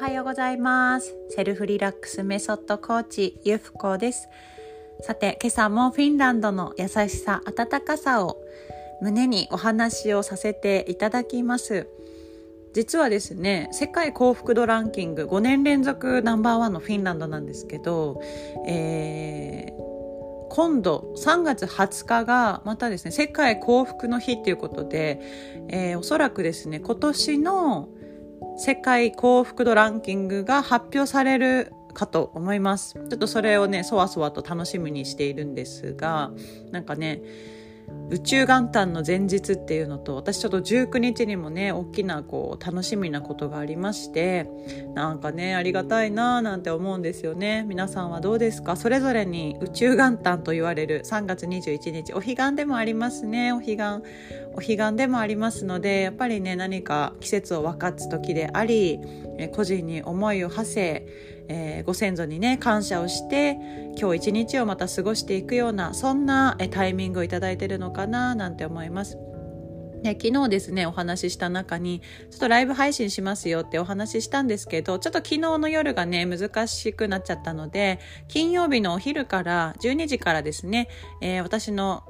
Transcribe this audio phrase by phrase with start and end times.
[0.00, 1.16] はようございます。
[1.28, 4.28] セルフリラックスメソッドコーチゆふこです。
[5.00, 8.40] さて今朝もフィンランドの優しさ温かさを
[9.02, 11.88] 胸にお話をさせていただきます。
[12.74, 18.22] 実はですね世界幸福度ランキング5年連続ナンバーワンのフィンランドなんですけど、
[18.68, 19.88] えー
[20.50, 25.20] 今度3月20日がまたですね世界幸福の日っていうことで、
[25.68, 27.90] えー、おそらくですね今年の
[28.56, 32.94] 世界幸福度ランキングが発表されるかと思います。
[32.94, 36.30] ちょっとそれをねそわそわと楽しみにしているんですが
[36.70, 37.20] なんかね
[38.10, 44.48] 宇宙元旦の前日っていうのと私ちょっと19日にもね大きなこう楽しみなことがありまして
[44.94, 47.66] なんかねありがたいなーなんて思うんですよね。
[47.68, 48.76] 皆さんはどうですか？
[48.76, 53.52] それぞれに宇宙元旦と言われる3月21日お彼岸でもありますね。
[53.52, 53.82] お彼岸
[54.54, 59.00] お彼岸でもありますのでやっぱりね何か季節を分かつ時であり
[59.52, 61.06] 個人に思いを馳せ
[61.48, 63.58] えー、ご先祖にね感謝をして
[63.98, 69.18] 今日一日をまた過ごしていくようなそんなえタイミングを頂いてるのかななんて思います。
[70.02, 80.88] で昨日ですねお話しした中にちょっとライブ配信しますよってお話ししたんですけどちょっと昨日の夜がね難しくなっちゃったので金曜日のお昼から12時からですね、
[81.20, 82.04] えー、私の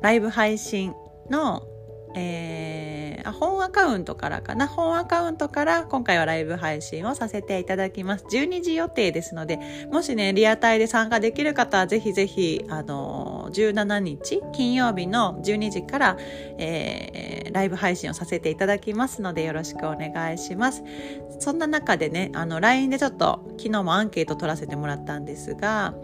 [0.00, 0.94] ライブ配信
[1.30, 1.66] の
[2.14, 4.66] えー、本アカウントからかな？
[4.66, 8.24] 本アカウントから今回はライブ配信をさせていただきます。
[8.26, 9.58] 12時予定ですので
[9.90, 16.16] もしねリアタイで参加できる方はぜひぜひあの17日金曜日の12時から、
[16.58, 20.82] えー、ライブ配信をさせていただきますのでよろしくお願いします。
[21.40, 25.94] そんな中でねあの LINE でちょっと昨日もアンケート取らせてもらったんですが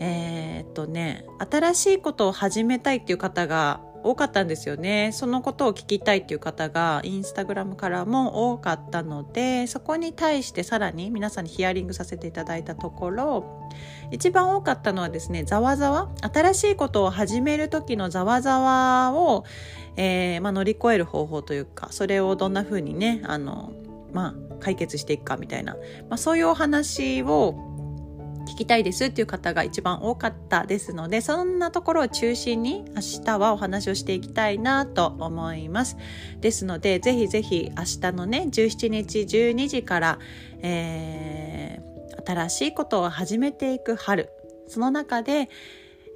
[0.00, 5.10] えー、っとね新しいことを始めたいっていう方が多かったんですよね。
[5.12, 13.70] そのことを聞きたいっていう方がインスタグラムからも多かったのでそこに対してさらに皆さんにヒアリングさせていただいたところ
[14.10, 19.44] 一番多かったのはですねざわざわ新しいことを始める時のざわざわを、
[19.96, 23.72] えー、まあ、乗り越える方法というかそれをどんな風にねあの
[24.12, 25.74] まあ解決していくかみたいな、
[26.08, 27.73] まあ、そういうお話を
[28.44, 35.96] 聞きたいですっていう方が一番多かったですのでそんなところを中心に明日はお話をしていきたいなと思います。
[36.40, 40.18] ですのでぜひぜひ明日のね17日12時から、
[40.62, 44.30] えー、新しいことを始めていく春。
[44.68, 45.48] その中で、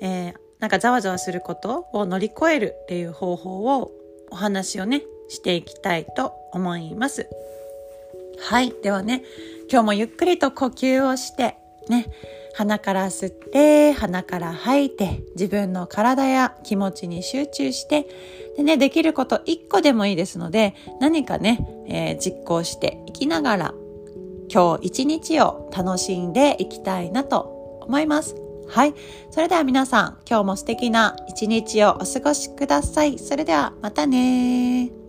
[0.00, 3.90] えー、なんかざわざわすることを乗り越えるっていう方法を
[4.30, 7.28] お話をねしていきたいと思います。
[8.40, 8.72] はい。
[8.82, 9.22] ではね
[9.70, 11.56] 今日もゆっくりと呼吸をして
[11.90, 12.10] ね、
[12.54, 18.06] 鼻から吸って鼻から吐いて自分の体や気持ちに集中して
[18.56, 23.74] で、ね、できること1個でもいいですので何かね、えー、実行していきながら
[24.52, 28.34] 今日一日を楽しんでいきたいなと思います。
[28.68, 28.94] はい。
[29.30, 33.18] それでは皆さん、今日も素敵な一日をお過ごしください。
[33.18, 35.07] それではまたね